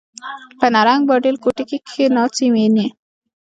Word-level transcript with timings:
په 0.59 0.65
نرنګ، 0.73 1.01
باډېل 1.09 1.35
کوټکي 1.43 1.77
کښي 1.85 2.05
ناڅي 2.15 2.47
میني 2.53 2.87